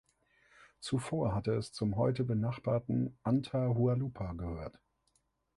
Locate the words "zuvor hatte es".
0.79-1.73